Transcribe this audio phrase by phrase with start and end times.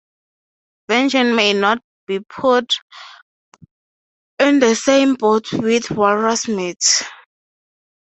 [0.89, 2.73] Venison may not be put
[4.39, 7.03] in the same boat with walrus-meat.